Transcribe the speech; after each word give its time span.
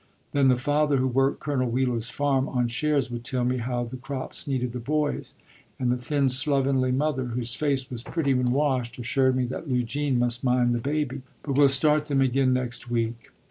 Then 0.31 0.47
the 0.47 0.55
father, 0.55 0.97
who 0.97 1.05
worked 1.07 1.41
Colonel 1.41 1.69
Wheeler's 1.69 2.09
farm 2.09 2.49
on 2.49 2.69
shares, 2.69 3.11
would 3.11 3.23
tell 3.23 3.45
me 3.45 3.57
how 3.57 3.83
the 3.83 3.97
crops 3.97 4.47
needed 4.47 4.73
the 4.73 4.79
boys; 4.79 5.35
and 5.79 5.91
the 5.91 5.97
thin, 5.97 6.27
slovenly 6.27 6.91
mother, 6.91 7.25
whose 7.25 7.53
face 7.53 7.87
was 7.91 8.01
pretty 8.01 8.33
when 8.33 8.49
washed, 8.49 8.97
assured 8.97 9.35
me 9.35 9.45
that 9.45 9.69
Lugene 9.69 10.17
must 10.17 10.43
mind 10.43 10.73
the 10.73 10.79
baby. 10.79 11.21
"But 11.43 11.55
we'll 11.55 11.67
start 11.69 12.07
them 12.07 12.19
again 12.21 12.51
next 12.51 12.89
week." 12.89 13.29